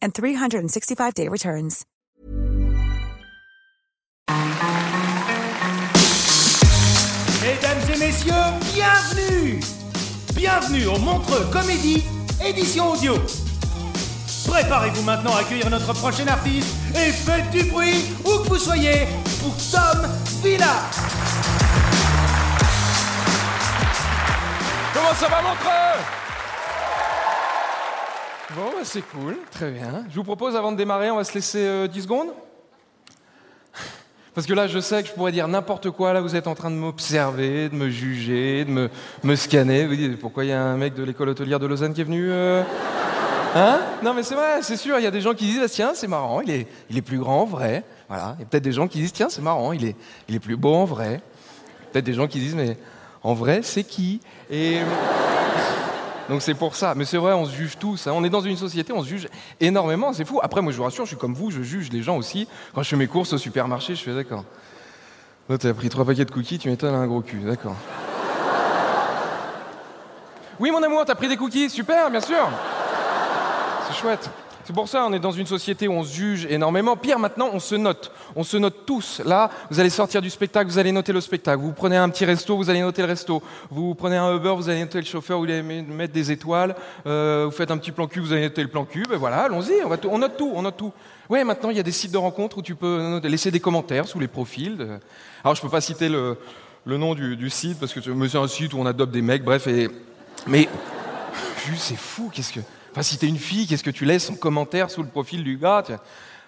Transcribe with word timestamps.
and 0.00 0.14
365-day 0.14 1.28
returns. 1.28 1.84
Mesdames 7.42 7.94
et 7.94 7.98
messieurs, 7.98 8.32
bienvenue 8.74 9.60
Bienvenue 10.38 10.86
au 10.86 10.98
Montreux 10.98 11.46
Comédie, 11.50 12.04
édition 12.46 12.92
audio. 12.92 13.14
Préparez-vous 14.46 15.02
maintenant 15.02 15.34
à 15.34 15.40
accueillir 15.40 15.68
notre 15.68 15.92
prochain 15.94 16.28
artiste 16.28 16.68
et 16.94 17.10
faites 17.10 17.50
du 17.50 17.64
bruit 17.64 18.04
où 18.24 18.44
que 18.44 18.48
vous 18.48 18.56
soyez 18.56 19.08
pour 19.40 19.56
Tom 19.56 20.08
Villa. 20.40 20.76
Comment 24.94 25.14
ça 25.14 25.28
va, 25.28 25.42
Montreux? 25.42 26.17
Bon, 28.58 28.72
bah, 28.76 28.82
c'est 28.82 29.02
cool, 29.02 29.36
très 29.52 29.70
bien. 29.70 30.04
Je 30.10 30.16
vous 30.16 30.24
propose, 30.24 30.56
avant 30.56 30.72
de 30.72 30.76
démarrer, 30.76 31.12
on 31.12 31.16
va 31.16 31.22
se 31.22 31.32
laisser 31.32 31.60
euh, 31.60 31.86
10 31.86 32.02
secondes. 32.02 32.30
Parce 34.34 34.48
que 34.48 34.52
là, 34.52 34.66
je 34.66 34.80
sais 34.80 35.00
que 35.00 35.08
je 35.08 35.14
pourrais 35.14 35.30
dire 35.30 35.46
n'importe 35.46 35.92
quoi. 35.92 36.12
Là, 36.12 36.20
vous 36.20 36.34
êtes 36.34 36.48
en 36.48 36.56
train 36.56 36.72
de 36.72 36.74
m'observer, 36.74 37.68
de 37.68 37.76
me 37.76 37.88
juger, 37.88 38.64
de 38.64 38.70
me, 38.72 38.90
me 39.22 39.36
scanner. 39.36 39.86
Vous 39.86 39.94
dites, 39.94 40.18
pourquoi 40.18 40.44
il 40.44 40.48
y 40.48 40.52
a 40.52 40.60
un 40.60 40.76
mec 40.76 40.94
de 40.94 41.04
l'école 41.04 41.28
hôtelière 41.28 41.60
de 41.60 41.68
Lausanne 41.68 41.94
qui 41.94 42.00
est 42.00 42.04
venu 42.04 42.32
euh 42.32 42.64
Hein? 43.54 43.78
Non, 44.02 44.12
mais 44.12 44.24
c'est 44.24 44.34
vrai, 44.34 44.60
c'est 44.62 44.76
sûr. 44.76 44.98
Il 44.98 45.04
y 45.04 45.06
a 45.06 45.12
des 45.12 45.20
gens 45.20 45.34
qui 45.34 45.44
disent, 45.44 45.60
ah, 45.62 45.68
tiens, 45.68 45.92
c'est 45.94 46.08
marrant, 46.08 46.40
il 46.40 46.50
est, 46.50 46.66
il 46.90 46.98
est 46.98 47.02
plus 47.02 47.18
grand 47.18 47.42
en 47.42 47.46
vrai. 47.46 47.84
Voilà. 48.08 48.34
Il 48.38 48.40
y 48.40 48.42
a 48.42 48.46
peut-être 48.46 48.64
des 48.64 48.72
gens 48.72 48.88
qui 48.88 48.98
disent, 48.98 49.12
tiens, 49.12 49.28
c'est 49.28 49.40
marrant, 49.40 49.70
il 49.70 49.84
est, 49.84 49.94
il 50.28 50.34
est 50.34 50.40
plus 50.40 50.56
beau 50.56 50.74
en 50.74 50.84
vrai. 50.84 51.20
Peut-être 51.92 52.06
des 52.06 52.14
gens 52.14 52.26
qui 52.26 52.40
disent, 52.40 52.56
mais 52.56 52.76
en 53.22 53.34
vrai, 53.34 53.60
c'est 53.62 53.84
qui? 53.84 54.20
Et. 54.50 54.78
Donc 56.28 56.42
c'est 56.42 56.54
pour 56.54 56.76
ça. 56.76 56.94
Mais 56.94 57.04
c'est 57.04 57.16
vrai, 57.16 57.32
on 57.32 57.46
se 57.46 57.54
juge 57.54 57.78
tous. 57.78 58.06
hein. 58.06 58.12
On 58.14 58.22
est 58.24 58.30
dans 58.30 58.40
une 58.40 58.56
société, 58.56 58.92
on 58.92 59.02
se 59.02 59.08
juge 59.08 59.28
énormément. 59.60 60.12
C'est 60.12 60.24
fou. 60.24 60.40
Après, 60.42 60.60
moi, 60.60 60.72
je 60.72 60.76
vous 60.76 60.84
rassure, 60.84 61.04
je 61.04 61.10
suis 61.10 61.16
comme 61.16 61.34
vous, 61.34 61.50
je 61.50 61.62
juge 61.62 61.90
les 61.90 62.02
gens 62.02 62.16
aussi. 62.16 62.46
Quand 62.74 62.82
je 62.82 62.88
fais 62.90 62.96
mes 62.96 63.06
courses 63.06 63.32
au 63.32 63.38
supermarché, 63.38 63.94
je 63.94 64.02
fais 64.02 64.14
d'accord. 64.14 64.44
Là, 65.48 65.56
t'as 65.56 65.72
pris 65.72 65.88
trois 65.88 66.04
paquets 66.04 66.26
de 66.26 66.30
cookies, 66.30 66.58
tu 66.58 66.68
m'étonnes 66.68 66.94
un 66.94 67.06
gros 67.06 67.22
cul. 67.22 67.38
D'accord. 67.38 67.74
Oui, 70.60 70.70
mon 70.70 70.82
amour, 70.82 71.04
t'as 71.06 71.14
pris 71.14 71.28
des 71.28 71.36
cookies? 71.36 71.70
Super, 71.70 72.10
bien 72.10 72.20
sûr. 72.20 72.48
C'est 73.86 73.96
chouette. 73.96 74.28
C'est 74.68 74.74
pour 74.74 74.86
ça, 74.86 75.06
on 75.08 75.14
est 75.14 75.18
dans 75.18 75.32
une 75.32 75.46
société 75.46 75.88
où 75.88 75.92
on 75.92 76.04
se 76.04 76.14
juge 76.14 76.46
énormément. 76.50 76.94
Pire, 76.94 77.18
maintenant, 77.18 77.48
on 77.54 77.58
se 77.58 77.74
note. 77.74 78.12
On 78.36 78.44
se 78.44 78.58
note 78.58 78.84
tous. 78.84 79.22
Là, 79.24 79.48
vous 79.70 79.80
allez 79.80 79.88
sortir 79.88 80.20
du 80.20 80.28
spectacle, 80.28 80.70
vous 80.70 80.76
allez 80.78 80.92
noter 80.92 81.14
le 81.14 81.22
spectacle. 81.22 81.62
Vous 81.62 81.72
prenez 81.72 81.96
un 81.96 82.10
petit 82.10 82.26
resto, 82.26 82.54
vous 82.54 82.68
allez 82.68 82.82
noter 82.82 83.00
le 83.00 83.08
resto. 83.08 83.42
Vous 83.70 83.94
prenez 83.94 84.18
un 84.18 84.36
Uber, 84.36 84.52
vous 84.54 84.68
allez 84.68 84.80
noter 84.80 84.98
le 84.98 85.06
chauffeur, 85.06 85.38
vous 85.38 85.44
allez 85.44 85.62
mettre 85.62 86.12
des 86.12 86.32
étoiles. 86.32 86.76
Euh, 87.06 87.44
vous 87.46 87.50
faites 87.50 87.70
un 87.70 87.78
petit 87.78 87.92
plan 87.92 88.06
cul, 88.06 88.20
vous 88.20 88.30
allez 88.34 88.42
noter 88.42 88.60
le 88.60 88.68
plan 88.68 88.84
cul. 88.84 89.04
Ben 89.08 89.16
voilà, 89.16 89.44
allons-y, 89.44 89.82
on, 89.82 90.18
note 90.18 90.36
tout, 90.36 90.52
on 90.54 90.60
note 90.60 90.76
tout. 90.76 90.92
Ouais, 91.30 91.44
maintenant, 91.44 91.70
il 91.70 91.78
y 91.78 91.80
a 91.80 91.82
des 91.82 91.90
sites 91.90 92.12
de 92.12 92.18
rencontres 92.18 92.58
où 92.58 92.62
tu 92.62 92.74
peux 92.74 93.22
laisser 93.24 93.50
des 93.50 93.60
commentaires 93.60 94.06
sous 94.06 94.20
les 94.20 94.28
profils. 94.28 94.76
de- 94.76 94.98
Alors, 95.44 95.54
je 95.54 95.62
peux 95.62 95.70
pas 95.70 95.80
citer 95.80 96.10
le, 96.10 96.36
nom 96.84 97.14
du, 97.14 97.38
du 97.38 97.48
site 97.48 97.80
parce 97.80 97.94
que 97.94 98.00
c'est 98.02 98.36
un 98.36 98.48
site 98.48 98.74
où 98.74 98.78
on 98.78 98.84
adopte 98.84 99.12
des 99.14 99.22
mecs, 99.22 99.44
bref. 99.44 99.66
Et... 99.66 99.88
Mais 100.46 100.68
C'est 101.76 101.96
fou, 101.96 102.30
qu'est-ce 102.32 102.52
que. 102.52 102.60
Enfin, 102.92 103.02
si 103.02 103.18
t'es 103.18 103.26
une 103.26 103.38
fille, 103.38 103.66
qu'est-ce 103.66 103.84
que 103.84 103.90
tu 103.90 104.04
laisses 104.04 104.30
en 104.30 104.34
commentaire 104.34 104.90
sous 104.90 105.02
le 105.02 105.08
profil 105.08 105.44
du 105.44 105.56
gars 105.56 105.84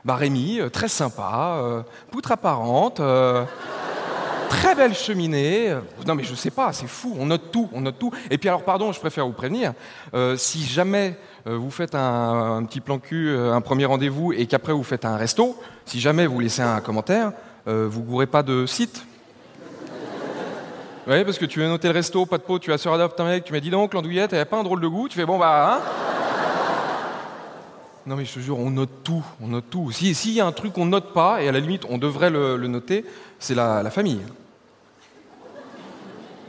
Bah, 0.04 0.16
Rémi, 0.16 0.60
euh, 0.60 0.68
très 0.68 0.88
sympa, 0.88 1.60
euh, 1.62 1.82
poutre 2.10 2.32
apparente, 2.32 3.00
euh, 3.00 3.44
très 4.48 4.74
belle 4.74 4.94
cheminée. 4.94 5.74
Non, 6.06 6.14
mais 6.14 6.24
je 6.24 6.34
sais 6.34 6.50
pas, 6.50 6.72
c'est 6.72 6.88
fou, 6.88 7.16
on 7.18 7.26
note 7.26 7.50
tout, 7.52 7.68
on 7.72 7.82
note 7.82 7.98
tout. 7.98 8.10
Et 8.30 8.38
puis, 8.38 8.48
alors, 8.48 8.64
pardon, 8.64 8.92
je 8.92 9.00
préfère 9.00 9.26
vous 9.26 9.32
prévenir, 9.32 9.74
si 10.36 10.64
jamais 10.64 11.16
vous 11.46 11.70
faites 11.70 11.94
un, 11.94 12.64
petit 12.64 12.80
plan 12.80 12.98
cul, 12.98 13.34
un 13.36 13.60
premier 13.60 13.84
rendez-vous, 13.84 14.32
et 14.32 14.46
qu'après 14.46 14.72
vous 14.72 14.82
faites 14.82 15.04
un 15.04 15.16
resto, 15.16 15.58
si 15.84 16.00
jamais 16.00 16.26
vous 16.26 16.40
laissez 16.40 16.62
un 16.62 16.80
commentaire, 16.80 17.32
vous 17.66 18.02
gourrez 18.02 18.26
pas 18.26 18.42
de 18.42 18.66
site. 18.66 19.04
Oui, 21.10 21.24
parce 21.24 21.38
que 21.38 21.44
tu 21.44 21.58
veux 21.58 21.66
noter 21.66 21.88
le 21.88 21.94
resto, 21.94 22.24
pas 22.24 22.38
de 22.38 22.44
peau, 22.44 22.60
tu 22.60 22.72
as 22.72 22.78
sur 22.78 22.92
adopte 22.92 23.18
un 23.18 23.24
mec, 23.24 23.42
tu 23.42 23.52
m'as 23.52 23.58
dit 23.58 23.70
donc, 23.70 23.94
l'andouillette, 23.94 24.32
elle 24.32 24.38
a 24.38 24.44
pas 24.44 24.58
un 24.58 24.62
drôle 24.62 24.80
de 24.80 24.86
goût, 24.86 25.08
tu 25.08 25.18
fais 25.18 25.26
bon 25.26 25.40
bah, 25.40 25.74
hein 25.74 25.80
Non 28.06 28.14
mais 28.14 28.24
je 28.24 28.34
te 28.34 28.38
jure, 28.38 28.60
on 28.60 28.70
note 28.70 29.02
tout, 29.02 29.24
on 29.40 29.48
note 29.48 29.64
tout. 29.68 29.90
Si- 29.90 30.14
S'il 30.14 30.34
y 30.34 30.40
a 30.40 30.46
un 30.46 30.52
truc 30.52 30.72
qu'on 30.72 30.86
note 30.86 31.12
pas, 31.12 31.42
et 31.42 31.48
à 31.48 31.52
la 31.52 31.58
limite 31.58 31.82
on 31.90 31.98
devrait 31.98 32.30
le, 32.30 32.56
noter, 32.68 33.04
c'est 33.40 33.56
la, 33.56 33.90
famille. 33.90 34.20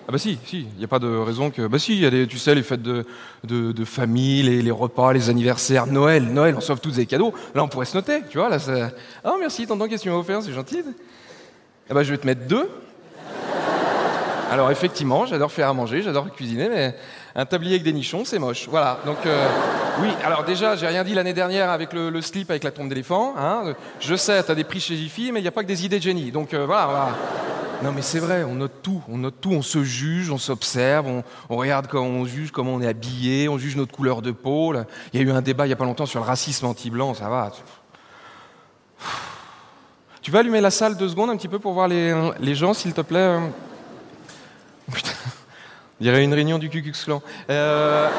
Ah 0.08 0.12
bah 0.12 0.20
si, 0.20 0.38
si, 0.46 0.60
il 0.60 0.78
n'y 0.78 0.84
a 0.84 0.88
pas 0.88 1.00
de 1.00 1.08
raison 1.08 1.50
que... 1.50 1.66
Bah 1.66 1.80
si, 1.80 1.98
y 1.98 2.06
a 2.06 2.12
des, 2.12 2.28
tu 2.28 2.38
sais, 2.38 2.54
les 2.54 2.62
fêtes 2.62 2.84
de, 2.84 3.04
de, 3.44 3.86
famille, 3.86 4.44
les, 4.44 4.62
les 4.62 4.72
repas, 4.72 5.12
les 5.12 5.32
anniversaires, 5.32 5.88
Noël, 5.88 6.26
Noël, 6.26 6.54
on 6.56 6.62
sauve 6.62 6.82
tous 6.82 6.98
des 6.98 7.08
cadeaux. 7.08 7.34
Là, 7.56 7.64
on 7.64 7.68
pourrait 7.68 7.88
se 7.88 7.98
noter, 7.98 8.22
tu 8.30 8.38
vois, 8.38 8.50
là, 8.50 8.60
c'est... 8.60 8.94
Ah 9.24 9.34
merci, 9.40 9.66
tonton, 9.66 9.88
qu'est-ce 9.88 10.04
que 10.04 10.10
tu 10.10 10.12
m'as 10.12 10.20
offert, 10.20 10.44
c'est 10.44 10.54
gentil. 10.54 10.84
Ah 11.90 11.96
bah 11.96 12.04
je 12.04 12.12
vais 12.12 12.20
te 12.20 12.28
mettre 12.28 12.46
deux. 12.46 12.70
Alors 14.52 14.70
effectivement, 14.70 15.26
j'adore 15.26 15.50
faire 15.50 15.70
à 15.70 15.74
manger, 15.74 16.02
j'adore 16.02 16.30
cuisiner, 16.30 16.68
mais 16.68 16.94
un 17.36 17.46
tablier 17.46 17.76
avec 17.76 17.84
des 17.84 17.94
nichons, 17.94 18.26
c'est 18.26 18.38
moche. 18.38 18.68
Voilà. 18.70 19.00
Donc 19.06 19.26
euh, 19.26 19.48
oui. 20.02 20.10
Alors 20.26 20.44
déjà, 20.44 20.76
j'ai 20.76 20.88
rien 20.88 21.06
dit 21.06 21.14
l'année 21.14 21.32
dernière 21.32 21.70
avec 21.70 21.94
le, 21.94 22.22
slip 22.22 22.50
avec 22.50 22.66
la 22.66 22.72
tombe 22.72 22.90
d'éléphant. 22.90 23.34
Hein. 23.38 23.76
Je 24.02 24.14
sais, 24.14 24.44
t'as 24.44 24.54
des 24.54 24.66
prix 24.66 24.82
chez 24.82 24.98
Jiffy, 24.98 25.32
mais 25.32 25.40
il 25.40 25.44
n'y 25.44 25.48
a 25.48 25.54
pas 25.54 25.64
que 25.64 25.70
des 25.70 25.86
idées 25.86 26.00
de 26.00 26.04
génie. 26.04 26.32
Donc 26.32 26.54
euh, 26.54 26.66
voilà, 26.66 26.86
voilà. 26.86 27.10
Non 27.82 27.94
mais 27.94 28.02
c'est 28.02 28.20
vrai, 28.20 28.44
on 28.44 28.56
note 28.56 28.82
tout, 28.84 29.02
on 29.08 29.20
note 29.20 29.36
tout, 29.40 29.52
on 29.52 29.62
se 29.62 29.86
juge, 29.86 30.30
on 30.32 30.38
s'observe, 30.38 31.08
on, 31.50 31.56
regarde 31.56 31.88
comment 31.88 32.08
on 32.08 32.26
juge, 32.26 32.52
comment 32.52 32.74
on 32.74 32.82
est 32.82 32.88
habillé, 32.88 33.48
on 33.48 33.58
juge 33.58 33.78
notre 33.78 33.94
couleur 33.94 34.22
de 34.22 34.32
peau. 34.32 34.74
Il 35.14 35.20
y 35.22 35.24
a 35.24 35.26
eu 35.26 35.32
un 35.32 35.42
débat 35.42 35.66
il 35.66 35.70
y 35.70 35.74
a 35.74 35.78
pas 35.78 35.86
longtemps 35.86 36.06
sur 36.06 36.20
le 36.20 36.26
racisme 36.26 36.66
anti-blanc, 36.66 37.14
ça 37.14 37.30
va. 37.30 37.54
Tu 40.22 40.30
vas 40.30 40.40
allumer 40.40 40.60
la 40.60 40.72
salle 40.72 40.98
deux 40.98 41.08
secondes 41.08 41.30
un 41.30 41.38
petit 41.38 41.48
peu 41.48 41.58
pour 41.58 41.72
voir 41.72 41.88
les, 41.88 42.54
gens, 42.54 42.74
s'il 42.74 42.94
te 42.94 43.02
plaît 43.02 43.18
euh? 43.18 43.40
On 46.02 46.04
dirait 46.04 46.24
une 46.24 46.34
réunion 46.34 46.58
du 46.58 46.68
Ku 46.68 46.82
Klux 46.82 46.94
Klan. 47.06 47.22
Euh, 47.52 48.10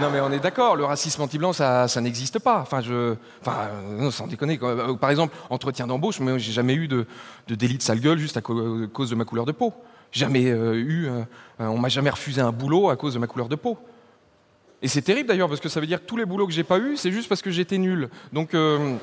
non, 0.00 0.08
mais 0.12 0.20
on 0.20 0.30
est 0.30 0.38
d'accord, 0.38 0.76
le 0.76 0.84
racisme 0.84 1.20
anti-blanc, 1.22 1.52
ça, 1.52 1.88
n'existe 2.00 2.38
pas. 2.38 2.60
Enfin, 2.60 2.80
je, 2.80 3.16
enfin, 3.40 3.56
euh, 3.72 4.02
non, 4.02 4.10
sans 4.12 4.28
déconner. 4.28 4.56
Euh, 4.62 4.94
Par 4.94 5.10
exemple, 5.10 5.36
entretien 5.50 5.88
d'embauche, 5.88 6.20
moi, 6.20 6.38
j'ai 6.38 6.52
jamais 6.52 6.74
eu 6.74 6.86
de, 6.86 7.04
délit 7.48 7.76
de 7.76 7.82
sale 7.82 7.98
gueule 7.98 8.18
juste 8.18 8.36
à 8.36 8.40
co- 8.40 8.86
cause 8.92 9.10
de 9.10 9.16
ma 9.16 9.24
couleur 9.24 9.46
de 9.46 9.50
peau. 9.52 9.74
Jamais 10.12 10.48
euh, 10.48 10.74
eu, 10.74 11.06
euh, 11.08 11.22
euh, 11.60 11.66
on 11.66 11.76
m'a 11.78 11.88
jamais 11.88 12.10
refusé 12.10 12.40
un 12.40 12.52
boulot 12.52 12.88
à 12.88 12.94
cause 12.94 13.14
de 13.14 13.18
ma 13.18 13.26
couleur 13.26 13.48
de 13.48 13.56
peau. 13.56 13.76
Et 14.80 14.86
c'est 14.86 15.02
terrible 15.02 15.28
d'ailleurs 15.28 15.48
parce 15.48 15.60
que 15.60 15.68
ça 15.68 15.80
veut 15.80 15.86
dire 15.88 16.00
que 16.00 16.06
tous 16.06 16.16
les 16.16 16.24
boulots 16.24 16.46
que 16.46 16.52
j'ai 16.52 16.62
pas 16.64 16.78
eu, 16.78 16.96
c'est 16.96 17.10
juste 17.10 17.28
parce 17.28 17.42
que 17.42 17.50
j'étais 17.50 17.78
nul. 17.78 18.10
Donc 18.32 18.54
euh, 18.54 18.94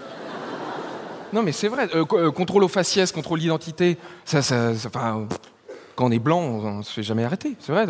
non, 1.34 1.44
mais 1.44 1.52
c'est 1.52 1.68
vrai. 1.68 1.90
Euh, 1.96 2.06
co- 2.06 2.18
euh, 2.18 2.32
contrôle 2.32 2.64
aux 2.64 2.68
faciès, 2.70 3.12
contrôle 3.12 3.40
d'identité, 3.40 3.98
ça, 4.24 4.42
ça, 4.42 4.74
ça- 4.74 4.88
enfin, 4.88 5.28
quand 6.00 6.06
on 6.06 6.12
est 6.12 6.20
blanc, 6.20 6.40
on, 6.40 6.66
on 6.66 6.82
se 6.82 6.94
fait 6.94 7.04
jamais 7.04 7.26
arrêter. 7.26 7.58
C'est 7.60 7.74
vrai. 7.74 7.86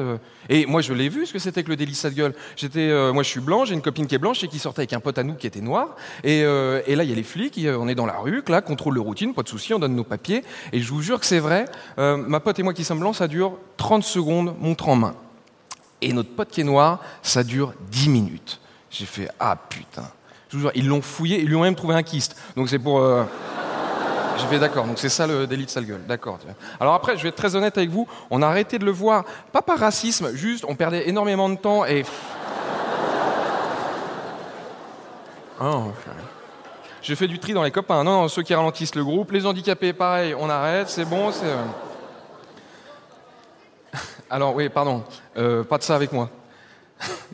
Et 0.50 0.65
moi, 0.65 0.81
je 0.81 0.94
l'ai 0.94 1.09
vu 1.09 1.27
ce 1.27 1.33
que 1.33 1.38
c'était 1.38 1.61
que 1.61 1.69
le 1.69 1.75
délit 1.75 1.91
de 2.03 2.09
gueule. 2.09 2.33
J'étais, 2.56 2.89
euh, 2.89 3.13
moi, 3.13 3.21
je 3.21 3.29
suis 3.29 3.39
blanc, 3.39 3.65
j'ai 3.65 3.75
une 3.75 3.83
copine 3.83 4.07
qui 4.07 4.15
est 4.15 4.17
blanche 4.17 4.44
et 4.44 4.47
qui 4.47 4.57
sortait 4.57 4.79
avec 4.79 4.94
un 4.94 5.00
pote 5.00 5.19
à 5.19 5.23
nous 5.23 5.35
qui 5.35 5.45
était 5.45 5.61
noir. 5.61 5.95
Et, 6.23 6.41
euh, 6.44 6.81
là, 6.88 7.03
il 7.03 7.09
y 7.09 7.13
a 7.13 7.15
les 7.15 7.21
flics, 7.21 7.59
on 7.67 7.88
est 7.88 7.94
dans 7.94 8.07
la 8.07 8.17
rue, 8.17 8.44
là, 8.47 8.61
contrôle 8.61 8.95
de 8.95 9.00
routine, 9.00 9.35
pas 9.35 9.44
de 9.44 9.47
souci, 9.47 9.75
on 9.75 9.79
donne 9.79 9.95
nos 9.95 10.03
papiers. 10.03 10.44
Et 10.73 10.79
je 10.79 10.91
vous 10.91 11.03
jure 11.03 11.19
que 11.19 11.25
c'est 11.27 11.38
vrai. 11.38 11.65
euh, 12.00 12.17
ma 12.17 12.39
pote 12.39 12.57
et 12.57 12.63
moi 12.63 12.73
qui 12.73 12.83
sommes 12.83 13.00
blancs, 13.00 13.15
ça 13.15 13.27
dure 13.27 13.59
30 13.77 14.03
secondes, 14.03 14.55
montre 14.59 14.89
en 14.89 14.95
main. 14.95 15.13
Et 16.01 16.12
notre 16.12 16.31
pote 16.31 16.50
qui 16.50 16.62
est 16.62 16.63
noir, 16.63 17.01
ça 17.21 17.44
dure 17.44 17.73
10 17.91 18.09
minutes. 18.09 18.59
J'ai 18.89 19.05
fait 19.05 19.29
ah 19.39 19.55
putain. 19.55 20.09
Je 20.50 20.57
vous 20.57 20.62
jure, 20.62 20.71
ils 20.73 20.88
l'ont 20.88 21.03
fouillé, 21.03 21.41
ils 21.41 21.47
lui 21.47 21.55
ont 21.55 21.62
même 21.62 21.75
trouvé 21.75 21.94
un 21.94 22.01
kyste. 22.01 22.35
Donc 22.55 22.69
c'est 22.69 22.79
pour. 22.79 23.00
J'ai 24.39 24.47
fait 24.47 24.59
d'accord, 24.59 24.86
donc 24.86 24.97
c'est 25.00 25.09
ça 25.09 25.27
le 25.27 25.45
délit 25.47 25.65
de 25.65 25.69
sale 25.69 25.86
gueule. 25.86 26.06
D'accord. 26.07 26.39
Alors 26.80 26.94
après, 26.94 27.18
je 27.18 27.24
vais 27.24 27.30
être 27.30 27.36
très 27.36 27.56
honnête 27.56 27.77
avec 27.77 27.89
vous, 27.89 28.07
on 28.30 28.41
a 28.41 28.47
arrêté 28.47 28.80
de 28.80 28.86
le 28.86 28.91
voir, 28.91 29.25
pas 29.51 29.62
par 29.62 29.80
racisme, 29.80 30.33
juste 30.33 30.63
on 30.68 30.75
perdait 30.75 31.09
énormément 31.09 31.50
de 31.50 31.56
temps 31.56 31.86
et. 31.86 32.06
Enfin. 35.59 36.12
J'ai 37.01 37.15
fait 37.15 37.27
du 37.27 37.38
tri 37.39 37.53
dans 37.53 37.63
les 37.63 37.71
copains. 37.71 38.03
Non, 38.03 38.21
non, 38.21 38.27
ceux 38.27 38.44
qui 38.44 38.53
ralentissent 38.53 38.95
le 38.95 39.03
groupe, 39.03 39.31
les 39.31 39.45
handicapés, 39.45 39.94
pareil, 39.94 40.33
on 40.38 40.50
arrête, 40.50 40.89
c'est 40.89 41.06
bon, 41.06 41.31
c'est. 41.31 41.45
euh. 41.45 41.65
Alors 44.30 44.56
oui, 44.56 44.69
pardon, 44.69 45.03
euh, 45.38 45.63
pas 45.63 45.77
de 45.77 45.83
ça 45.83 45.95
avec 45.95 46.12
moi. 46.13 46.30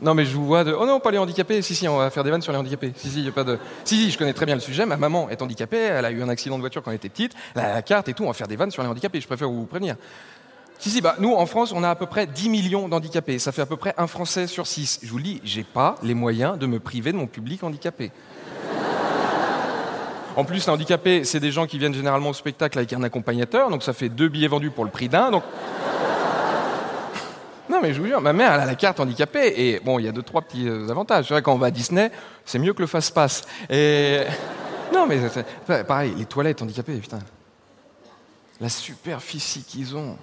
Non, 0.00 0.14
mais 0.14 0.24
je 0.24 0.36
vous 0.36 0.46
vois 0.46 0.62
de. 0.62 0.72
Oh 0.72 0.86
non, 0.86 1.00
pas 1.00 1.10
les 1.10 1.18
handicapés. 1.18 1.62
Si, 1.62 1.74
si, 1.74 1.88
on 1.88 1.96
va 1.96 2.10
faire 2.10 2.22
des 2.22 2.30
vannes 2.30 2.42
sur 2.42 2.52
les 2.52 2.58
handicapés. 2.58 2.92
Si, 2.96 3.08
si, 3.08 3.22
y 3.22 3.28
a 3.28 3.32
pas 3.32 3.44
de. 3.44 3.58
Si, 3.84 3.96
si, 3.96 4.10
je 4.10 4.18
connais 4.18 4.32
très 4.32 4.46
bien 4.46 4.54
le 4.54 4.60
sujet. 4.60 4.86
Ma 4.86 4.96
maman 4.96 5.28
est 5.30 5.42
handicapée. 5.42 5.78
Elle 5.78 6.04
a 6.04 6.10
eu 6.10 6.22
un 6.22 6.28
accident 6.28 6.56
de 6.56 6.60
voiture 6.60 6.82
quand 6.82 6.90
elle 6.90 6.96
était 6.96 7.08
petite. 7.08 7.32
Elle 7.54 7.62
a 7.62 7.74
la 7.74 7.82
carte 7.82 8.08
et 8.08 8.14
tout. 8.14 8.24
On 8.24 8.28
va 8.28 8.32
faire 8.32 8.48
des 8.48 8.56
vannes 8.56 8.70
sur 8.70 8.82
les 8.82 8.88
handicapés. 8.88 9.20
Je 9.20 9.26
préfère 9.26 9.48
vous 9.48 9.66
prévenir. 9.66 9.96
Si, 10.78 10.90
si, 10.90 11.00
bah, 11.00 11.16
nous, 11.18 11.32
en 11.32 11.46
France, 11.46 11.72
on 11.72 11.82
a 11.82 11.90
à 11.90 11.94
peu 11.94 12.06
près 12.06 12.26
10 12.26 12.48
millions 12.48 12.88
d'handicapés. 12.88 13.38
Ça 13.38 13.52
fait 13.52 13.62
à 13.62 13.66
peu 13.66 13.76
près 13.76 13.94
un 13.96 14.06
Français 14.06 14.46
sur 14.46 14.66
six. 14.66 15.00
Je 15.02 15.10
vous 15.10 15.18
le 15.18 15.24
dis, 15.24 15.40
j'ai 15.42 15.64
pas 15.64 15.96
les 16.02 16.14
moyens 16.14 16.58
de 16.58 16.66
me 16.66 16.78
priver 16.78 17.12
de 17.12 17.16
mon 17.16 17.26
public 17.26 17.64
handicapé. 17.64 18.12
En 20.36 20.44
plus, 20.44 20.66
les 20.66 20.70
handicapés, 20.70 21.24
c'est 21.24 21.40
des 21.40 21.50
gens 21.50 21.66
qui 21.66 21.78
viennent 21.78 21.94
généralement 21.94 22.28
au 22.28 22.34
spectacle 22.34 22.76
avec 22.76 22.92
un 22.92 23.02
accompagnateur. 23.02 23.70
Donc 23.70 23.82
ça 23.82 23.94
fait 23.94 24.10
deux 24.10 24.28
billets 24.28 24.48
vendus 24.48 24.70
pour 24.70 24.84
le 24.84 24.90
prix 24.90 25.08
d'un. 25.08 25.30
Donc 25.30 25.42
non, 27.76 27.82
mais 27.82 27.92
je 27.92 28.00
vous 28.00 28.06
jure, 28.06 28.22
ma 28.22 28.32
mère, 28.32 28.54
elle 28.54 28.60
a 28.60 28.64
la 28.64 28.74
carte 28.74 29.00
handicapée. 29.00 29.52
Et 29.54 29.80
bon, 29.80 29.98
il 29.98 30.06
y 30.06 30.08
a 30.08 30.12
deux, 30.12 30.22
trois 30.22 30.40
petits 30.40 30.66
euh, 30.66 30.88
avantages. 30.88 31.26
C'est 31.28 31.34
vrai, 31.34 31.42
quand 31.42 31.52
on 31.52 31.58
va 31.58 31.66
à 31.66 31.70
Disney, 31.70 32.10
c'est 32.46 32.58
mieux 32.58 32.72
que 32.72 32.80
le 32.80 32.86
fast-pass. 32.86 33.42
Et. 33.70 34.20
Non, 34.94 35.04
mais 35.04 35.18
pareil, 35.84 36.14
les 36.16 36.26
toilettes 36.26 36.62
handicapées, 36.62 36.94
putain. 36.98 37.18
La 38.60 38.68
superficie 38.68 39.64
qu'ils 39.64 39.96
ont. 39.96 40.16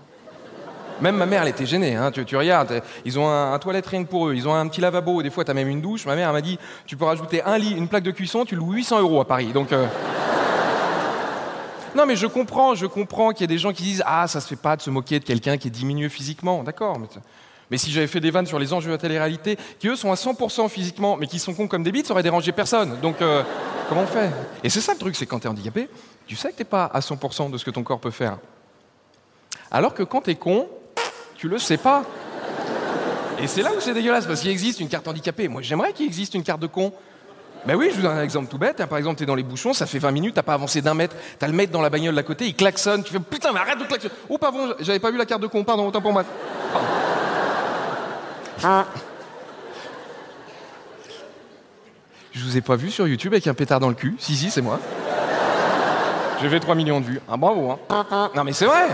Même 1.02 1.18
ma 1.18 1.26
mère, 1.26 1.42
elle 1.44 1.50
était 1.50 1.66
gênée. 1.66 1.98
Hein. 1.98 2.12
Tu, 2.12 2.38
regardes, 2.38 2.82
ils 3.04 3.20
ont 3.20 3.30
un, 3.30 3.60
toilette 3.60 3.86
rien 3.86 4.06
que 4.06 4.10
pour 4.10 4.30
eux. 4.30 4.34
Ils 4.34 4.48
ont 4.48 4.56
un 4.56 4.66
petit 4.70 4.80
lavabo. 4.80 5.22
Des 5.22 5.30
fois, 5.30 5.44
tu 5.44 5.52
as 5.52 5.54
même 5.54 5.68
une 5.68 5.82
douche. 5.82 6.06
Ma 6.06 6.16
mère 6.16 6.30
elle 6.30 6.34
m'a 6.34 6.42
dit 6.42 6.58
tu 6.86 6.96
peux 6.96 7.04
rajouter 7.04 7.44
un 7.44 7.58
lit, 7.58 7.74
une 7.76 7.90
plaque 7.90 8.04
de 8.04 8.12
cuisson, 8.12 8.46
tu 8.46 8.56
loues 8.56 8.72
800 8.72 9.02
euros 9.02 9.20
à 9.20 9.28
Paris. 9.28 9.52
Donc. 9.52 9.74
euh, 9.74 9.86
non, 11.96 12.06
mais 12.06 12.16
je 12.16 12.28
comprends, 12.28 12.76
je 12.76 12.86
comprends 12.86 13.32
qu'il 13.32 13.42
y 13.42 13.44
a 13.44 13.48
des 13.48 13.58
gens 13.58 13.72
qui 13.72 13.84
disent 13.84 14.04
Ah, 14.06 14.28
ça 14.28 14.42
se 14.42 14.48
fait 14.48 14.56
pas 14.56 14.76
de 14.76 14.82
se 14.82 14.90
moquer 14.90 15.20
de 15.20 15.26
quelqu'un 15.26 15.58
qui 15.58 15.68
est 15.68 15.72
diminué 15.72 16.10
physiquement. 16.10 16.64
D'accord, 16.64 17.00
mais, 17.70 17.78
si 17.78 17.92
j'avais 17.92 18.08
fait 18.08 18.20
des 18.20 18.32
vannes 18.32 18.46
sur 18.46 18.60
les 18.60 18.74
enjeux 18.74 18.88
de 18.88 18.94
la 18.94 18.98
télé-réalité, 18.98 19.58
qui 19.80 19.88
eux 19.88 19.96
sont 19.96 20.12
à 20.12 20.16
100% 20.16 20.70
physiquement, 20.70 21.18
mais 21.18 21.28
qui 21.28 21.40
sont 21.40 21.54
cons 21.54 21.68
comme 21.68 21.84
des 21.84 21.92
bites, 21.92 22.08
ça 22.08 22.14
aurait 22.14 22.24
dérangé 22.24 22.52
personne. 22.52 23.00
Donc, 23.02 23.22
euh, 23.22 23.42
comment 23.90 24.02
on 24.02 24.08
fait? 24.08 24.30
Et 24.64 24.70
c'est 24.70 24.82
ça 24.82 24.94
le 24.94 25.00
truc, 25.00 25.16
c'est 25.16 25.26
quand 25.26 25.40
t'es 25.40 25.48
handicapé, 25.48 25.90
tu 26.28 26.36
sais 26.36 26.52
que 26.52 26.58
t'es 26.58 26.64
pas 26.66 26.86
à 26.86 27.00
100% 27.00 27.50
de 27.50 27.58
ce 27.58 27.66
que 27.66 27.72
ton 27.72 27.84
corps 27.84 28.00
peut 28.00 28.12
faire. 28.12 28.38
Alors 29.72 29.94
que 29.94 30.04
quand 30.04 30.22
t'es 30.22 30.36
con, 30.36 30.68
tu 31.36 31.48
le 31.48 31.58
sais 31.58 31.78
pas. 31.78 32.04
Et 33.40 33.48
c'est 33.48 33.64
là 33.64 33.72
où 33.76 33.80
c'est 33.80 33.94
dégueulasse, 33.94 34.28
parce 34.28 34.42
qu'il 34.42 34.52
existe 34.52 34.80
une 34.80 34.88
carte 34.88 35.08
handicapée. 35.08 35.48
Moi, 35.48 35.62
j'aimerais 35.62 35.94
qu'il 35.94 36.06
existe 36.06 36.36
une 36.36 36.44
carte 36.44 36.62
de 36.62 36.68
con. 36.68 36.94
Ben 37.66 37.76
oui, 37.76 37.90
je 37.92 37.96
vous 37.96 38.02
donne 38.02 38.18
un 38.18 38.24
exemple 38.24 38.50
tout 38.50 38.58
bête. 38.58 38.82
hein. 38.82 38.88
Par 38.88 38.98
exemple, 38.98 39.18
t'es 39.20 39.26
dans 39.26 39.36
les 39.36 39.44
bouchons, 39.44 39.74
ça 39.74 39.86
fait 39.86 40.00
20 40.00 40.12
minutes, 40.12 40.36
t'as 40.36 40.44
pas 40.44 40.54
avancé 40.54 40.82
d'un 40.82 40.94
mètre, 40.94 41.16
t'as 41.40 41.48
le 41.48 41.54
mec 41.54 41.72
dans 41.72 41.82
la 41.82 41.90
bagnole 41.90 42.14
d'à 42.16 42.24
côté, 42.24 42.46
il 42.46 42.56
klaxonne, 42.56 43.04
tu 43.04 43.14
fais 43.14 43.20
putain, 43.20 43.52
mais 43.54 43.60
arrête 43.60 43.80
de 43.80 43.86
klaxonner. 43.86 44.14
Oh, 44.30 44.38
pardon, 44.38 44.74
j'avais 44.82 45.00
pas 45.00 45.12
vu 45.12 45.18
la 45.18 45.26
carte 45.26 45.42
de 45.42 45.48
con, 45.48 45.64
pardon, 45.64 45.88
autant 45.88 46.02
pour 46.02 46.12
moi. 46.12 46.24
Pardon. 48.62 48.88
Je 52.32 52.44
vous 52.44 52.58
ai 52.58 52.62
pas 52.62 52.76
vu 52.76 52.90
sur 52.90 53.08
YouTube 53.08 53.34
avec 53.34 53.46
un 53.48 53.54
pétard 53.54 53.80
dans 53.80 53.90
le 53.90 53.96
cul. 53.96 54.16
Si, 54.20 54.36
si, 54.36 54.50
c'est 54.50 54.62
moi. 54.62 54.80
J'ai 56.42 56.50
fait 56.50 56.60
3 56.60 56.74
millions 56.76 57.00
de 57.00 57.06
vues. 57.06 57.22
Ah, 57.30 57.38
bravo, 57.38 57.72
hein. 57.72 58.30
Non, 58.36 58.44
mais 58.44 58.54
c'est 58.54 58.66
vrai. 58.66 58.88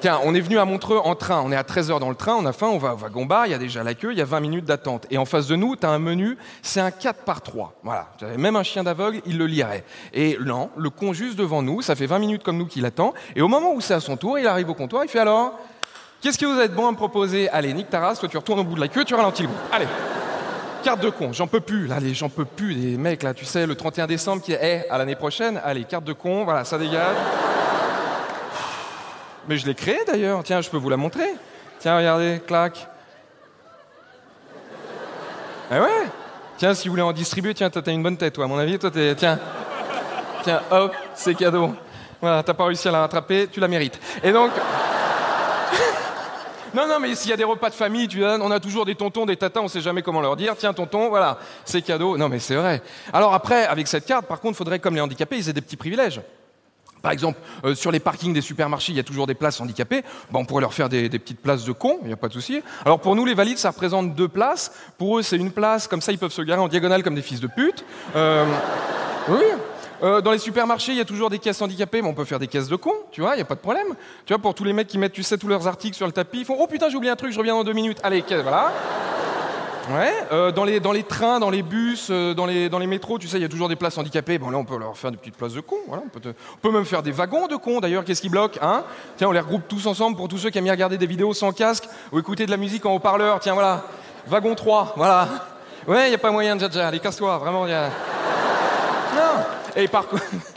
Tiens, 0.00 0.18
on 0.24 0.34
est 0.34 0.40
venu 0.40 0.58
à 0.58 0.64
Montreux 0.64 0.96
en 0.96 1.14
train. 1.14 1.42
On 1.44 1.52
est 1.52 1.56
à 1.56 1.62
13h 1.62 2.00
dans 2.00 2.08
le 2.08 2.14
train, 2.14 2.32
on 2.32 2.46
a 2.46 2.54
faim, 2.54 2.68
on 2.68 2.78
va 2.78 2.94
au 2.94 2.96
wagon 2.96 3.26
bar, 3.26 3.46
il 3.46 3.50
y 3.50 3.54
a 3.54 3.58
déjà 3.58 3.84
la 3.84 3.92
queue, 3.92 4.12
il 4.12 4.18
y 4.18 4.22
a 4.22 4.24
20 4.24 4.40
minutes 4.40 4.64
d'attente. 4.64 5.06
Et 5.10 5.18
en 5.18 5.26
face 5.26 5.46
de 5.46 5.56
nous, 5.56 5.76
tu 5.76 5.84
as 5.84 5.90
un 5.90 5.98
menu, 5.98 6.38
c'est 6.62 6.80
un 6.80 6.90
4 6.90 7.22
par 7.24 7.42
3. 7.42 7.74
Voilà. 7.82 8.08
Même 8.38 8.56
un 8.56 8.62
chien 8.62 8.82
d'aveugle, 8.82 9.20
il 9.26 9.36
le 9.36 9.44
lirait. 9.46 9.84
Et 10.14 10.38
non, 10.40 10.70
le 10.78 10.88
con 10.88 11.12
juste 11.12 11.36
devant 11.36 11.60
nous, 11.60 11.82
ça 11.82 11.96
fait 11.96 12.06
20 12.06 12.18
minutes 12.18 12.42
comme 12.42 12.56
nous 12.56 12.64
qu'il 12.64 12.86
attend. 12.86 13.12
Et 13.36 13.42
au 13.42 13.48
moment 13.48 13.74
où 13.74 13.82
c'est 13.82 13.92
à 13.92 14.00
son 14.00 14.16
tour, 14.16 14.38
il 14.38 14.46
arrive 14.46 14.70
au 14.70 14.74
comptoir, 14.74 15.04
il 15.04 15.10
fait 15.10 15.18
alors 15.18 15.52
Qu'est-ce 16.22 16.38
que 16.38 16.46
vous 16.46 16.58
êtes 16.60 16.74
bon 16.74 16.86
à 16.86 16.92
me 16.92 16.96
proposer? 16.96 17.50
Allez, 17.50 17.74
nique 17.74 17.90
ta 17.90 18.00
race, 18.00 18.20
toi 18.20 18.28
tu 18.28 18.38
retournes 18.38 18.60
au 18.60 18.64
bout 18.64 18.76
de 18.76 18.80
la 18.80 18.88
queue, 18.88 19.04
tu 19.04 19.14
ralentis 19.14 19.42
le 19.42 19.48
groupe. 19.48 19.60
Allez 19.70 19.86
Carte 20.82 21.00
de 21.00 21.10
con, 21.10 21.34
j'en 21.34 21.46
peux 21.46 21.60
plus, 21.60 21.86
là, 21.86 22.00
les 22.00 22.14
j'en 22.14 22.30
peux 22.30 22.46
plus, 22.46 22.72
les 22.72 22.96
mecs, 22.96 23.22
là, 23.22 23.34
tu 23.34 23.44
sais, 23.44 23.66
le 23.66 23.74
31 23.74 24.06
décembre 24.06 24.40
qui 24.40 24.52
est, 24.52 24.86
Eh, 24.86 24.90
à 24.90 24.96
l'année 24.96 25.14
prochaine, 25.14 25.60
allez, 25.62 25.84
carte 25.84 26.04
de 26.04 26.14
con, 26.14 26.44
voilà, 26.44 26.64
ça 26.64 26.78
dégage. 26.78 27.16
Mais 29.50 29.56
je 29.56 29.66
l'ai 29.66 29.74
créée 29.74 29.98
d'ailleurs, 30.06 30.44
tiens, 30.44 30.60
je 30.60 30.70
peux 30.70 30.76
vous 30.76 30.90
la 30.90 30.96
montrer. 30.96 31.28
Tiens, 31.80 31.96
regardez, 31.96 32.40
clac. 32.46 32.86
Eh 35.72 35.74
ouais 35.74 36.06
Tiens, 36.56 36.72
si 36.72 36.86
vous 36.86 36.92
voulez 36.92 37.02
en 37.02 37.10
distribuer, 37.10 37.52
tiens, 37.52 37.68
t'as 37.68 37.90
une 37.90 38.04
bonne 38.04 38.16
tête, 38.16 38.34
toi, 38.34 38.44
à 38.44 38.46
mon 38.46 38.58
avis, 38.58 38.78
toi, 38.78 38.92
t'es. 38.92 39.12
Tiens. 39.16 39.40
Tiens, 40.44 40.62
hop, 40.70 40.94
c'est 41.14 41.34
cadeau. 41.34 41.74
Voilà, 42.20 42.44
t'as 42.44 42.54
pas 42.54 42.64
réussi 42.64 42.86
à 42.86 42.92
la 42.92 43.00
rattraper, 43.00 43.48
tu 43.50 43.58
la 43.58 43.66
mérites. 43.66 43.98
Et 44.22 44.30
donc. 44.30 44.52
Non, 46.72 46.86
non, 46.86 47.00
mais 47.00 47.16
s'il 47.16 47.30
y 47.30 47.34
a 47.34 47.36
des 47.36 47.42
repas 47.42 47.68
de 47.70 47.74
famille, 47.74 48.06
tu 48.06 48.24
on 48.24 48.50
a 48.52 48.60
toujours 48.60 48.86
des 48.86 48.94
tontons, 48.94 49.26
des 49.26 49.36
tatas, 49.36 49.60
on 49.60 49.66
sait 49.66 49.80
jamais 49.80 50.02
comment 50.02 50.20
leur 50.20 50.36
dire. 50.36 50.54
Tiens, 50.56 50.72
tonton, 50.72 51.08
voilà, 51.08 51.38
c'est 51.64 51.82
cadeau. 51.82 52.16
Non, 52.16 52.28
mais 52.28 52.38
c'est 52.38 52.54
vrai. 52.54 52.80
Alors 53.12 53.34
après, 53.34 53.66
avec 53.66 53.88
cette 53.88 54.06
carte, 54.06 54.26
par 54.26 54.38
contre, 54.38 54.56
faudrait, 54.56 54.78
comme 54.78 54.94
les 54.94 55.00
handicapés, 55.00 55.38
ils 55.38 55.48
aient 55.48 55.52
des 55.52 55.60
petits 55.60 55.76
privilèges. 55.76 56.20
Par 57.02 57.12
exemple, 57.12 57.38
euh, 57.64 57.74
sur 57.74 57.90
les 57.90 58.00
parkings 58.00 58.32
des 58.32 58.40
supermarchés, 58.40 58.92
il 58.92 58.96
y 58.96 59.00
a 59.00 59.04
toujours 59.04 59.26
des 59.26 59.34
places 59.34 59.60
handicapées. 59.60 60.02
Ben, 60.30 60.40
on 60.40 60.44
pourrait 60.44 60.60
leur 60.60 60.74
faire 60.74 60.88
des, 60.88 61.08
petites 61.08 61.40
places 61.40 61.64
de 61.64 61.72
cons, 61.72 61.98
il 62.02 62.08
n'y 62.08 62.12
a 62.12 62.16
pas 62.16 62.28
de 62.28 62.32
souci. 62.32 62.62
Alors 62.84 63.00
pour 63.00 63.16
nous, 63.16 63.24
les 63.24 63.34
valides, 63.34 63.58
ça 63.58 63.70
représente 63.70 64.14
deux 64.14 64.28
places. 64.28 64.72
Pour 64.98 65.18
eux, 65.18 65.22
c'est 65.22 65.36
une 65.36 65.50
place, 65.50 65.88
comme 65.88 66.00
ça, 66.00 66.12
ils 66.12 66.18
peuvent 66.18 66.32
se 66.32 66.42
garer 66.42 66.60
en 66.60 66.68
diagonale 66.68 67.02
comme 67.02 67.14
des 67.14 67.22
fils 67.22 67.40
de 67.40 67.46
pute. 67.46 67.84
Euh, 68.16 68.44
oui. 69.28 69.44
Euh, 70.02 70.20
dans 70.22 70.32
les 70.32 70.38
supermarchés, 70.38 70.92
il 70.92 70.98
y 70.98 71.02
a 71.02 71.04
toujours 71.04 71.28
des 71.28 71.38
caisses 71.38 71.60
handicapées, 71.60 72.00
mais 72.00 72.08
on 72.08 72.14
peut 72.14 72.24
faire 72.24 72.38
des 72.38 72.46
caisses 72.46 72.68
de 72.68 72.76
cons, 72.76 72.94
tu 73.12 73.20
vois, 73.20 73.34
il 73.34 73.36
n'y 73.36 73.42
a 73.42 73.46
pas 73.46 73.54
de 73.54 73.60
problème. 73.60 73.88
Tu 74.24 74.32
vois, 74.32 74.40
pour 74.40 74.54
tous 74.54 74.64
les 74.64 74.72
mecs 74.72 74.88
qui 74.88 74.96
mettent, 74.96 75.12
tu 75.12 75.22
sais, 75.22 75.36
tous 75.36 75.48
leurs 75.48 75.66
articles 75.66 75.96
sur 75.96 76.06
le 76.06 76.12
tapis, 76.12 76.40
ils 76.40 76.44
font 76.44 76.56
Oh 76.58 76.66
putain, 76.66 76.88
j'ai 76.88 76.96
oublié 76.96 77.12
un 77.12 77.16
truc, 77.16 77.32
je 77.32 77.38
reviens 77.38 77.54
dans 77.54 77.64
deux 77.64 77.74
minutes. 77.74 77.98
Allez, 78.02 78.24
voilà. 78.28 78.72
Ouais, 79.88 80.12
euh, 80.30 80.52
dans, 80.52 80.64
les, 80.64 80.78
dans 80.78 80.92
les 80.92 81.02
trains, 81.02 81.40
dans 81.40 81.50
les 81.50 81.62
bus, 81.62 82.08
euh, 82.10 82.34
dans, 82.34 82.46
les, 82.46 82.68
dans 82.68 82.78
les 82.78 82.86
métros, 82.86 83.18
tu 83.18 83.26
sais, 83.26 83.38
il 83.38 83.42
y 83.42 83.44
a 83.44 83.48
toujours 83.48 83.68
des 83.68 83.76
places 83.76 83.96
handicapées. 83.98 84.38
Bon, 84.38 84.50
là, 84.50 84.58
on 84.58 84.64
peut 84.64 84.78
leur 84.78 84.96
faire 84.96 85.10
des 85.10 85.16
petites 85.16 85.36
places 85.36 85.54
de 85.54 85.60
cons. 85.60 85.78
Voilà, 85.88 86.02
on, 86.06 86.08
peut 86.08 86.20
te- 86.20 86.28
on 86.28 86.58
peut 86.60 86.70
même 86.70 86.84
faire 86.84 87.02
des 87.02 87.10
wagons 87.10 87.46
de 87.48 87.56
cons, 87.56 87.80
d'ailleurs. 87.80 88.04
Qu'est-ce 88.04 88.20
qui 88.22 88.28
bloque 88.28 88.58
hein? 88.62 88.84
Tiens, 89.16 89.28
on 89.28 89.32
les 89.32 89.40
regroupe 89.40 89.66
tous 89.66 89.86
ensemble 89.86 90.16
pour 90.16 90.28
tous 90.28 90.38
ceux 90.38 90.50
qui 90.50 90.58
aiment 90.58 90.64
bien 90.64 90.74
regarder 90.74 90.98
des 90.98 91.06
vidéos 91.06 91.32
sans 91.34 91.52
casque 91.52 91.88
ou 92.12 92.18
écouter 92.18 92.46
de 92.46 92.50
la 92.50 92.56
musique 92.56 92.84
en 92.86 92.92
haut-parleur. 92.94 93.40
Tiens, 93.40 93.54
voilà. 93.54 93.82
Wagon 94.28 94.54
3, 94.54 94.92
voilà. 94.96 95.28
Ouais, 95.88 96.06
il 96.06 96.08
n'y 96.10 96.14
a 96.14 96.18
pas 96.18 96.30
moyen 96.30 96.58
jaja. 96.58 96.86
Allez, 96.88 97.00
casse-toi, 97.00 97.38
vraiment, 97.38 97.66
y 97.66 97.72
a... 97.72 97.86
Non 97.86 99.42
Et 99.76 99.88
par 99.88 100.06
contre... 100.06 100.22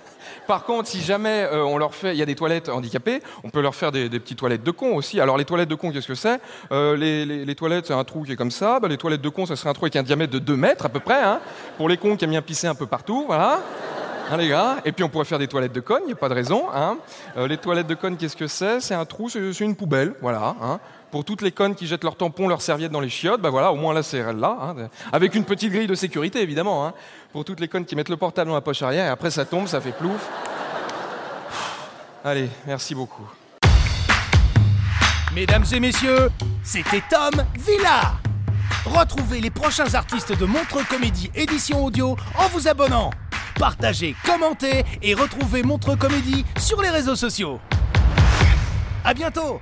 Par 0.48 0.64
contre, 0.66 0.90
si 0.90 1.02
jamais 1.02 1.48
euh, 1.52 1.64
on 1.64 1.78
leur 1.78 1.96
fait, 1.96 2.14
il 2.14 2.18
y 2.18 2.22
a 2.22 2.26
des 2.26 2.36
toilettes 2.36 2.70
handicapées, 2.70 3.22
on 3.44 3.50
peut 3.50 3.62
leur 3.62 3.76
faire 3.76 3.92
des, 3.92 4.10
petites 4.10 4.38
toilettes 4.38 4.64
de 4.64 4.72
cons 4.72 4.96
aussi. 4.96 5.20
Alors 5.20 5.38
les 5.38 5.46
toilettes 5.46 5.70
de 5.70 5.76
cons, 5.76 5.92
qu'est-ce 5.92 6.08
que 6.08 6.16
c'est? 6.16 6.40
Euh, 6.72 6.96
les, 6.96 7.56
toilettes, 7.56 7.88
c'est 7.88 7.94
un 7.94 8.04
trou 8.04 8.24
qui 8.24 8.32
est 8.34 8.36
comme 8.36 8.52
ça. 8.52 8.80
Bah, 8.80 8.88
les 8.88 8.98
toilettes 8.98 9.22
de 9.22 9.30
cons, 9.30 9.46
ça 9.46 9.56
serait 9.56 9.70
un 9.70 9.74
trou 9.74 9.86
avec 9.86 9.96
un 9.96 10.04
diamètre 10.04 10.34
de 10.34 10.40
2 10.40 10.56
mètres 10.56 10.86
à 10.86 10.90
peu 10.90 11.00
près, 11.00 11.22
hein, 11.22 11.40
pour 11.78 11.90
les 11.90 11.98
cons 11.98 12.16
qui 12.16 12.26
aiment 12.26 12.32
bien 12.32 12.42
pisser 12.42 12.68
un 12.68 12.76
peu 12.76 12.86
partout, 12.86 13.26
voilà. 13.28 13.62
Hein, 14.34 14.38
les 14.38 14.48
gars 14.48 14.78
Et 14.84 14.92
puis 14.92 15.04
on 15.04 15.10
pourrait 15.10 15.26
faire 15.26 15.38
des 15.38 15.48
toilettes 15.48 15.74
de 15.74 15.80
connes, 15.80 16.02
il 16.06 16.08
n'y 16.08 16.14
a 16.14 16.16
pas 16.16 16.28
de 16.28 16.34
raison. 16.34 16.64
Hein. 16.74 16.98
Euh, 17.38 17.48
les 17.48 17.58
toilettes 17.58 17.86
de 17.86 17.94
connes, 17.94 18.18
qu'est-ce 18.18 18.36
que 18.36 18.48
c'est? 18.48 18.80
C'est 18.80 18.96
un 18.96 19.06
trou, 19.06 19.30
c'est 19.30 19.60
une 19.60 19.76
poubelle, 19.76 20.16
voilà. 20.22 20.56
Hein. 20.60 20.80
Pour 21.12 21.24
toutes 21.24 21.44
les 21.44 21.52
connes 21.52 21.76
qui 21.76 21.86
jettent 21.86 22.04
leurs 22.04 22.16
tampons, 22.16 22.48
leurs 22.48 22.64
serviettes 22.64 22.92
dans 22.92 23.00
les 23.00 23.10
chiottes, 23.10 23.42
bah 23.42 23.52
voilà, 23.52 23.72
au 23.72 23.76
moins 23.76 23.94
là 23.94 24.02
c'est 24.02 24.24
là, 24.34 24.74
avec 25.12 25.36
une 25.36 25.46
petite 25.46 25.72
grille 25.72 25.86
de 25.86 25.94
sécurité 25.94 26.42
évidemment. 26.42 26.92
Pour 27.32 27.46
toutes 27.46 27.60
les 27.60 27.68
connes 27.68 27.86
qui 27.86 27.96
mettent 27.96 28.10
le 28.10 28.18
portable 28.18 28.50
dans 28.50 28.56
la 28.56 28.62
poche 28.62 28.82
arrière 28.82 29.06
et 29.06 29.10
après 29.10 29.30
ça 29.30 29.46
tombe, 29.46 29.68
ça 29.68 29.80
fait 29.80 29.92
plouf. 29.92 30.28
Allez, 32.26 32.50
merci 32.66 32.96
beaucoup. 32.96 33.30
Mesdames 35.36 35.66
et 35.72 35.80
messieurs, 35.80 36.32
c'était 36.64 37.04
Tom 37.08 37.46
Villa. 37.56 38.14
Retrouvez 38.86 39.42
les 39.42 39.52
prochains 39.52 39.94
artistes 39.94 40.36
de 40.36 40.46
Montreux 40.46 40.84
Comédie 40.90 41.30
édition 41.36 41.86
audio 41.86 42.18
en 42.36 42.48
vous 42.48 42.68
abonnant. 42.68 43.12
Partagez, 43.64 44.14
commentez 44.26 44.84
et 45.02 45.14
retrouvez 45.14 45.64
Montreux 45.64 45.96
Comédie 45.96 46.44
sur 46.58 46.82
les 46.82 46.90
réseaux 46.90 47.16
sociaux. 47.16 47.62
À 49.06 49.14
bientôt 49.14 49.62